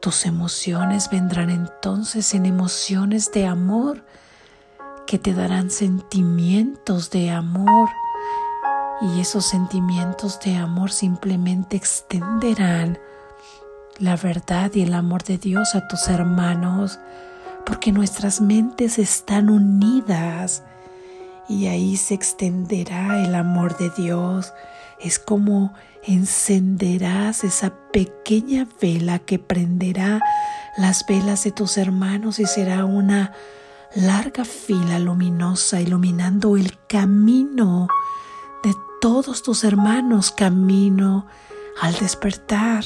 Tus 0.00 0.26
emociones 0.26 1.10
vendrán 1.10 1.50
entonces 1.50 2.34
en 2.34 2.46
emociones 2.46 3.32
de 3.32 3.46
amor 3.46 4.04
que 5.06 5.18
te 5.18 5.32
darán 5.32 5.70
sentimientos 5.70 7.10
de 7.10 7.30
amor 7.30 7.88
y 9.00 9.20
esos 9.20 9.46
sentimientos 9.46 10.40
de 10.40 10.56
amor 10.56 10.90
simplemente 10.90 11.76
extenderán 11.76 12.98
la 13.98 14.16
verdad 14.16 14.70
y 14.74 14.82
el 14.82 14.94
amor 14.94 15.22
de 15.22 15.38
Dios 15.38 15.74
a 15.74 15.88
tus 15.88 16.08
hermanos, 16.08 16.98
porque 17.64 17.92
nuestras 17.92 18.40
mentes 18.40 18.98
están 18.98 19.48
unidas 19.48 20.62
y 21.48 21.66
ahí 21.66 21.96
se 21.96 22.14
extenderá 22.14 23.24
el 23.24 23.34
amor 23.34 23.76
de 23.76 23.90
Dios. 23.90 24.52
Es 25.00 25.18
como 25.18 25.74
encenderás 26.02 27.44
esa 27.44 27.72
pequeña 27.92 28.66
vela 28.80 29.18
que 29.18 29.38
prenderá 29.38 30.20
las 30.76 31.04
velas 31.06 31.44
de 31.44 31.52
tus 31.52 31.78
hermanos 31.78 32.38
y 32.38 32.46
será 32.46 32.84
una 32.84 33.32
larga 33.94 34.44
fila 34.44 34.98
luminosa 34.98 35.80
iluminando 35.80 36.56
el 36.56 36.76
camino 36.86 37.88
todos 39.00 39.42
tus 39.42 39.64
hermanos 39.64 40.30
camino 40.30 41.26
al 41.80 41.94
despertar, 41.94 42.84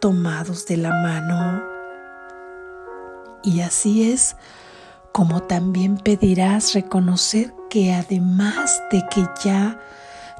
tomados 0.00 0.66
de 0.66 0.76
la 0.76 0.90
mano. 0.90 1.62
Y 3.42 3.60
así 3.60 4.12
es 4.12 4.36
como 5.14 5.44
también 5.44 5.96
pedirás 5.96 6.74
reconocer 6.74 7.54
que 7.70 7.94
además 7.94 8.82
de 8.90 9.04
que 9.12 9.24
ya 9.44 9.80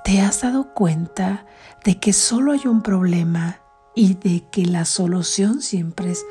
te 0.02 0.20
has 0.20 0.40
dado 0.40 0.74
cuenta 0.74 1.46
de 1.84 2.00
que 2.00 2.12
solo 2.12 2.50
hay 2.50 2.66
un 2.66 2.82
problema 2.82 3.60
y 3.94 4.14
de 4.14 4.42
que 4.50 4.66
la 4.66 4.84
solución 4.84 5.62
siempre 5.62 6.10
es 6.10 6.26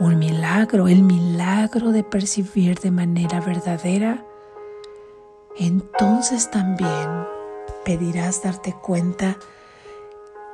un 0.00 0.18
milagro, 0.18 0.88
el 0.88 1.02
milagro 1.02 1.92
de 1.92 2.02
percibir 2.02 2.80
de 2.80 2.90
manera 2.90 3.40
verdadera, 3.40 4.24
entonces 5.58 6.50
también 6.50 7.26
pedirás 7.84 8.42
darte 8.42 8.72
cuenta 8.72 9.36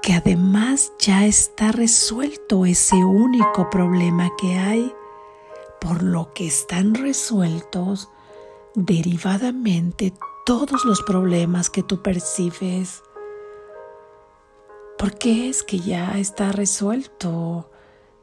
que 0.02 0.14
además 0.14 0.92
ya 0.98 1.26
está 1.26 1.70
resuelto 1.70 2.66
ese 2.66 2.96
único 2.96 3.70
problema 3.70 4.30
que 4.36 4.58
hay, 4.58 4.92
por 5.80 6.02
lo 6.02 6.32
que 6.34 6.46
están 6.46 6.94
resueltos 6.94 8.08
derivadamente 8.74 10.12
todos 10.44 10.84
los 10.84 11.02
problemas 11.02 11.70
que 11.70 11.82
tú 11.82 12.02
percibes. 12.02 13.02
¿Por 14.98 15.14
qué 15.16 15.48
es 15.48 15.62
que 15.62 15.80
ya 15.80 16.18
está 16.18 16.52
resuelto 16.52 17.70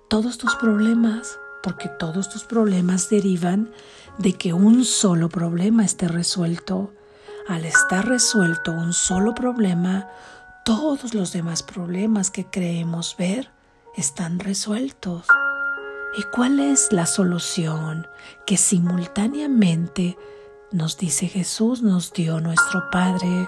todos 0.08 0.38
tus 0.38 0.56
problemas? 0.56 1.40
Porque 1.64 1.90
todos 2.00 2.30
tus 2.30 2.44
problemas 2.44 3.10
derivan 3.10 3.72
de 4.20 4.34
que 4.34 4.54
un 4.54 4.86
solo 4.86 5.30
problema 5.30 5.84
esté 5.84 6.08
resuelto 6.08 6.94
al 7.48 7.66
estar 7.66 8.06
resuelto 8.06 8.72
un 8.72 8.94
solo 8.94 9.34
problema, 9.34 10.10
todos 10.66 11.14
los 11.14 11.32
demás 11.32 11.64
problemas 11.64 12.30
que 12.30 12.46
creemos 12.46 13.16
ver 13.18 13.50
están 13.96 14.40
resueltos. 14.40 15.26
¿Y 16.18 16.24
cuál 16.24 16.60
es 16.60 16.92
la 16.92 17.06
solución 17.06 18.08
que 18.48 18.58
simultáneamente 18.58 20.18
nos 20.72 20.98
dice 20.98 21.28
Jesús, 21.28 21.84
nos 21.84 22.12
dio 22.12 22.42
nuestro 22.42 22.90
Padre 22.92 23.48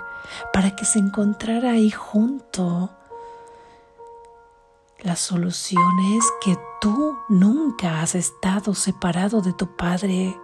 para 0.53 0.75
que 0.75 0.85
se 0.85 0.99
encontrara 0.99 1.71
ahí 1.71 1.89
junto? 1.89 2.91
La 4.99 5.15
solución 5.15 5.81
es 6.15 6.23
que 6.41 6.59
tú 6.79 7.17
nunca 7.27 8.01
has 8.01 8.13
estado 8.13 8.75
separado 8.75 9.41
de 9.41 9.53
tu 9.53 9.75
Padre. 9.75 10.37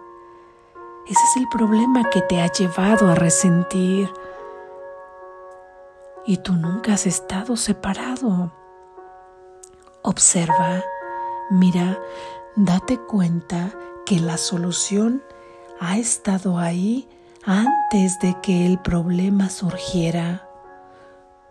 Ese 1.06 1.20
es 1.30 1.36
el 1.36 1.46
problema 1.48 2.10
que 2.10 2.22
te 2.22 2.40
ha 2.40 2.50
llevado 2.50 3.08
a 3.08 3.14
resentir. 3.14 4.12
Y 6.24 6.38
tú 6.38 6.54
nunca 6.54 6.94
has 6.94 7.06
estado 7.06 7.56
separado. 7.56 8.52
Observa, 10.02 10.82
mira, 11.50 11.98
date 12.56 12.98
cuenta 12.98 13.72
que 14.04 14.20
la 14.20 14.38
solución 14.38 15.22
ha 15.80 15.98
estado 15.98 16.58
ahí 16.58 17.08
antes 17.44 18.18
de 18.20 18.36
que 18.42 18.66
el 18.66 18.78
problema 18.78 19.50
surgiera. 19.50 20.48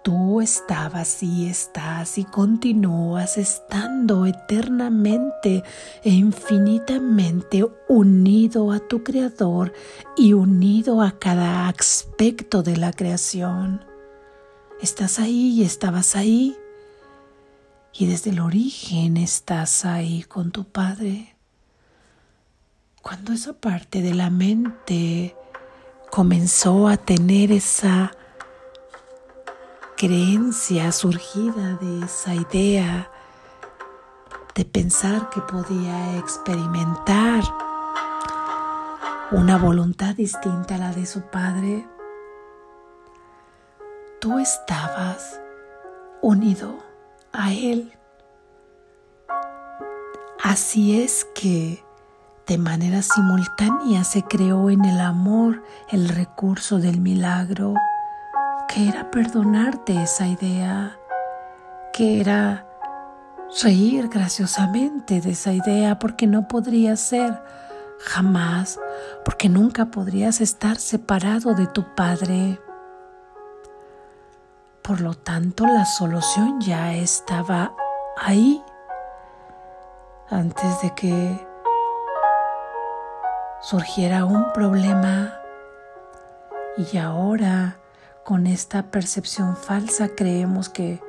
Tú 0.04 0.40
estabas 0.40 1.24
y 1.24 1.50
estás 1.50 2.20
y 2.20 2.26
continúas 2.26 3.40
estando 3.40 4.28
eternamente 4.28 5.64
e 6.04 6.12
infinitamente 6.12 7.66
unido 7.88 8.72
a 8.72 8.80
tu 8.80 9.04
Creador 9.04 9.74
y 10.16 10.34
unido 10.34 11.02
a 11.02 11.18
cada 11.18 11.68
aspecto 11.70 12.62
de 12.62 12.78
la 12.78 12.94
creación. 12.94 13.84
Estás 14.80 15.18
ahí 15.18 15.60
y 15.60 15.64
estabas 15.64 16.16
ahí. 16.16 16.56
Y 17.98 18.08
desde 18.08 18.32
el 18.32 18.42
origen 18.42 19.16
estás 19.16 19.86
ahí 19.86 20.24
con 20.24 20.52
tu 20.52 20.66
Padre. 20.66 21.38
Cuando 23.02 23.32
esa 23.32 23.54
parte 23.54 24.02
de 24.02 24.14
la 24.14 24.30
mente 24.30 25.34
comenzó 26.12 26.90
a 26.90 26.98
tener 26.98 27.54
esa 27.54 28.12
creencia 29.96 30.92
surgida 30.92 31.76
de 31.76 32.06
esa 32.06 32.36
idea 32.36 33.10
de 34.56 34.66
pensar 34.66 35.30
que 35.30 35.40
podía 35.40 36.18
experimentar 36.18 37.44
una 39.32 39.58
voluntad 39.58 40.16
distinta 40.16 40.76
a 40.76 40.80
la 40.80 40.92
de 40.92 41.06
su 41.06 41.22
padre, 41.22 41.88
tú 44.20 44.38
estabas 44.40 45.40
unido 46.22 46.95
a 47.38 47.54
él. 47.54 47.94
Así 50.44 51.02
es 51.02 51.26
que 51.36 51.84
de 52.48 52.58
manera 52.58 53.02
simultánea 53.02 54.04
se 54.04 54.24
creó 54.24 54.70
en 54.70 54.86
el 54.86 55.00
amor 55.00 55.64
el 55.90 56.10
recurso 56.10 56.78
del 56.78 57.02
milagro 57.02 57.74
que 58.68 58.88
era 58.90 59.10
perdonarte 59.10 60.02
esa 60.02 60.28
idea, 60.28 60.98
que 61.94 62.20
era 62.20 62.68
reír 63.64 64.10
graciosamente 64.10 65.22
de 65.22 65.32
esa 65.32 65.54
idea, 65.54 65.98
porque 65.98 66.28
no 66.28 66.48
podría 66.48 66.96
ser 66.96 67.42
jamás, 68.00 68.80
porque 69.24 69.50
nunca 69.50 69.86
podrías 69.86 70.42
estar 70.42 70.78
separado 70.78 71.54
de 71.54 71.68
tu 71.68 71.96
Padre. 71.96 72.60
Por 74.86 75.02
lo 75.02 75.16
tanto, 75.16 75.66
la 75.66 75.84
solución 75.84 76.62
ya 76.62 76.94
estaba 76.94 77.74
ahí 78.18 78.64
antes 80.30 80.80
de 80.84 80.94
que 80.94 81.48
surgiera 83.62 84.26
un 84.26 84.54
problema 84.54 85.34
y 86.78 86.98
ahora 86.98 87.80
con 88.24 88.46
esta 88.46 88.92
percepción 88.92 89.58
falsa 89.58 90.10
creemos 90.16 90.70
que 90.70 91.02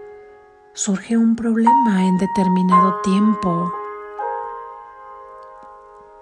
surge 0.72 1.18
un 1.18 1.36
problema 1.36 2.06
en 2.06 2.16
determinado 2.16 3.02
tiempo. 3.02 3.70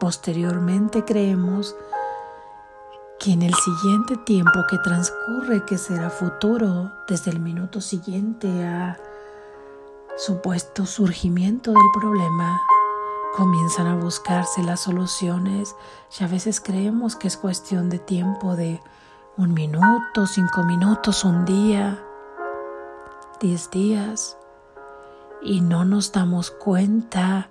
Posteriormente 0.00 1.04
creemos 1.04 1.76
que 3.24 3.32
en 3.32 3.40
el 3.40 3.54
siguiente 3.54 4.18
tiempo 4.18 4.66
que 4.68 4.76
transcurre, 4.76 5.64
que 5.64 5.78
será 5.78 6.10
futuro, 6.10 6.92
desde 7.08 7.30
el 7.30 7.40
minuto 7.40 7.80
siguiente 7.80 8.66
a 8.66 8.98
supuesto 10.18 10.84
surgimiento 10.84 11.72
del 11.72 11.88
problema, 11.98 12.60
comienzan 13.34 13.86
a 13.86 13.94
buscarse 13.94 14.62
las 14.62 14.80
soluciones. 14.80 15.74
Y 16.20 16.24
a 16.24 16.26
veces 16.26 16.60
creemos 16.60 17.16
que 17.16 17.28
es 17.28 17.38
cuestión 17.38 17.88
de 17.88 17.98
tiempo, 17.98 18.56
de 18.56 18.82
un 19.38 19.54
minuto, 19.54 20.26
cinco 20.26 20.62
minutos, 20.64 21.24
un 21.24 21.46
día, 21.46 22.04
diez 23.40 23.70
días, 23.70 24.36
y 25.40 25.62
no 25.62 25.86
nos 25.86 26.12
damos 26.12 26.50
cuenta 26.50 27.48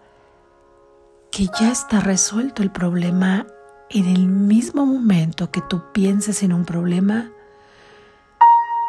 que 1.32 1.48
ya 1.60 1.72
está 1.72 2.00
resuelto 2.00 2.62
el 2.62 2.72
problema 2.72 3.48
en 3.94 4.08
el 4.08 4.28
mismo 4.28 4.88
momento 4.88 5.52
que 5.52 5.62
tú 5.62 5.84
pienses 5.94 6.42
en 6.42 6.52
un 6.52 6.66
problema, 6.66 7.30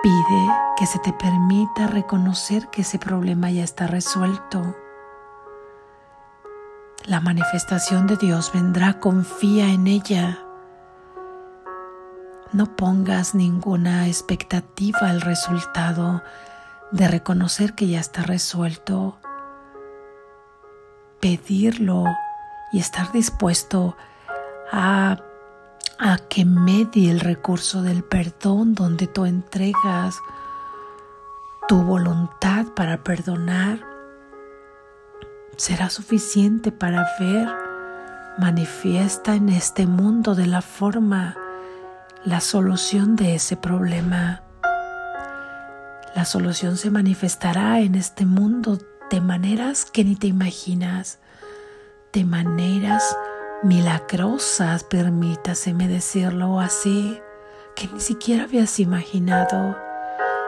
pide 0.02 0.48
que 0.78 0.86
se 0.86 0.98
te 0.98 1.12
permita 1.12 1.86
reconocer 1.86 2.68
que 2.70 2.80
ese 2.82 2.98
problema 2.98 3.50
ya 3.50 3.64
está 3.64 3.86
resuelto. 3.86 4.74
La 7.04 7.20
manifestación 7.20 8.06
de 8.06 8.16
Dios 8.16 8.50
vendrá, 8.54 8.98
confía 8.98 9.68
en 9.68 9.88
ella. 9.88 10.38
No 12.52 12.74
pongas 12.74 13.34
ninguna 13.34 14.06
expectativa 14.06 15.10
al 15.10 15.20
resultado 15.20 16.22
de 16.92 17.08
reconocer 17.08 17.74
que 17.74 17.88
ya 17.88 18.00
está 18.00 18.22
resuelto. 18.22 19.18
Pedirlo 21.20 22.04
y 22.72 22.78
estar 22.78 23.12
dispuesto 23.12 23.96
a, 24.72 25.20
que 26.28 26.44
medie 26.44 27.10
el 27.10 27.20
recurso 27.20 27.82
del 27.82 28.02
perdón 28.04 28.74
donde 28.74 29.06
tú 29.06 29.24
entregas 29.24 30.18
tu 31.68 31.82
voluntad 31.82 32.66
para 32.74 33.02
perdonar 33.02 33.80
será 35.56 35.88
suficiente 35.88 36.72
para 36.72 37.06
ver 37.18 37.48
manifiesta 38.38 39.34
en 39.34 39.48
este 39.48 39.86
mundo 39.86 40.34
de 40.34 40.46
la 40.46 40.62
forma 40.62 41.36
la 42.24 42.40
solución 42.40 43.16
de 43.16 43.36
ese 43.36 43.56
problema. 43.56 44.42
La 46.14 46.24
solución 46.24 46.76
se 46.76 46.90
manifestará 46.90 47.80
en 47.80 47.94
este 47.94 48.24
mundo 48.26 48.78
de 49.10 49.20
maneras 49.20 49.84
que 49.84 50.04
ni 50.04 50.16
te 50.16 50.26
imaginas, 50.26 51.18
de 52.12 52.24
maneras 52.24 53.16
milagrosas, 53.64 54.84
permítaseme 54.84 55.88
decirlo 55.88 56.60
así, 56.60 57.20
que 57.74 57.88
ni 57.88 58.00
siquiera 58.00 58.44
habías 58.44 58.78
imaginado 58.78 59.76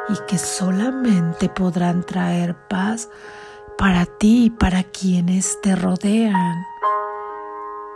y 0.09 0.15
que 0.29 0.39
solamente 0.39 1.49
podrán 1.49 2.05
traer 2.05 2.55
paz 2.69 3.09
para 3.79 4.07
ti 4.07 4.45
y 4.45 4.51
para 4.51 4.85
quienes 4.85 5.61
te 5.61 5.75
rodean. 5.75 6.65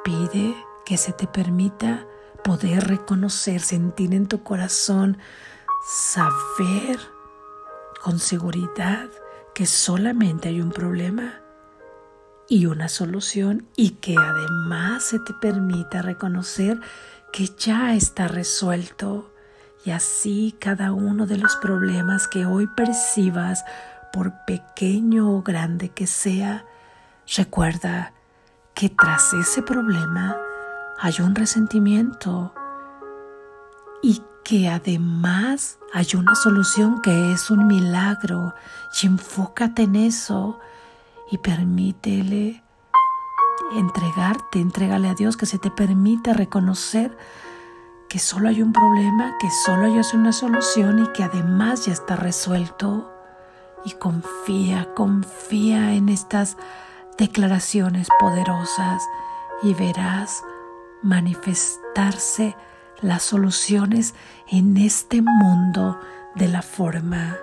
Pide 0.05 0.55
que 0.85 0.97
se 0.97 1.13
te 1.13 1.27
permita 1.27 2.07
poder 2.43 2.89
reconocer, 2.89 3.61
sentir 3.61 4.15
en 4.15 4.27
tu 4.27 4.43
corazón, 4.43 5.19
saber 5.87 6.99
con 8.03 8.19
seguridad 8.19 9.09
que 9.55 9.67
solamente 9.67 10.49
hay 10.49 10.61
un 10.61 10.71
problema 10.71 11.40
y 12.51 12.67
una 12.67 12.89
solución 12.89 13.69
y 13.77 13.91
que 13.91 14.17
además 14.19 15.05
se 15.05 15.21
te 15.21 15.33
permita 15.33 16.03
reconocer 16.03 16.81
que 17.33 17.47
ya 17.47 17.95
está 17.95 18.27
resuelto. 18.27 19.33
Y 19.85 19.93
así 19.93 20.57
cada 20.59 20.93
uno 20.93 21.27
de 21.27 21.39
los 21.39 21.55
problemas 21.57 22.27
que 22.27 22.45
hoy 22.45 22.67
percibas, 22.67 23.65
por 24.13 24.33
pequeño 24.47 25.31
o 25.31 25.43
grande 25.43 25.91
que 25.91 26.09
sea, 26.09 26.67
recuerda 27.37 28.13
que 28.75 28.89
tras 28.89 29.33
ese 29.33 29.63
problema 29.63 30.37
hay 30.99 31.15
un 31.21 31.37
resentimiento 31.37 32.53
y 34.03 34.23
que 34.43 34.69
además 34.69 35.79
hay 35.95 36.09
una 36.17 36.35
solución 36.35 37.01
que 37.01 37.33
es 37.33 37.49
un 37.53 37.69
milagro. 37.69 38.55
Y 39.01 39.07
enfócate 39.07 39.83
en 39.83 39.95
eso 39.95 40.59
y 41.31 41.39
permítele 41.39 42.63
entregarte, 43.77 44.61
entrégale 44.61 45.09
a 45.09 45.15
Dios 45.15 45.37
que 45.37 45.47
se 45.47 45.59
te 45.59 45.71
permita 45.71 46.33
reconocer 46.33 47.17
que 48.09 48.19
solo 48.19 48.49
hay 48.49 48.61
un 48.61 48.73
problema, 48.73 49.37
que 49.39 49.49
solo 49.65 49.87
hay 49.87 50.01
una 50.15 50.33
solución 50.33 51.05
y 51.05 51.13
que 51.13 51.23
además 51.23 51.87
ya 51.87 51.93
está 51.93 52.17
resuelto. 52.17 53.13
Y 53.85 53.93
confía, 53.93 54.93
confía 54.95 55.95
en 55.95 56.09
estas 56.09 56.57
declaraciones 57.17 58.09
poderosas 58.19 59.03
y 59.63 59.75
verás 59.75 60.43
manifestarse 61.03 62.57
las 63.01 63.23
soluciones 63.23 64.15
en 64.49 64.77
este 64.77 65.23
mundo 65.23 65.99
de 66.35 66.49
la 66.49 66.63
forma. 66.63 67.39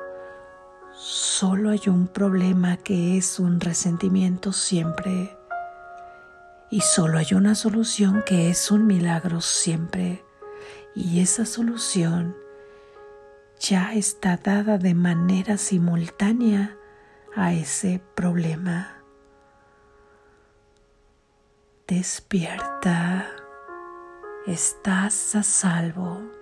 Solo 0.99 1.69
hay 1.69 1.81
un 1.89 2.07
problema 2.07 2.77
que 2.77 3.19
es 3.19 3.37
un 3.37 3.59
resentimiento 3.59 4.51
siempre. 4.51 5.37
Y 6.71 6.81
solo 6.81 7.19
hay 7.19 7.35
una 7.35 7.53
solución 7.53 8.23
que 8.25 8.49
es 8.49 8.71
un 8.71 8.87
milagro 8.87 9.41
siempre. 9.41 10.25
Y 10.95 11.19
esa 11.19 11.45
solución 11.45 12.35
ya 13.59 13.93
está 13.93 14.37
dada 14.37 14.79
de 14.79 14.95
manera 14.95 15.57
simultánea 15.57 16.75
a 17.35 17.53
ese 17.53 18.01
problema. 18.15 19.03
Despierta, 21.87 23.29
estás 24.47 25.35
a 25.35 25.43
salvo. 25.43 26.36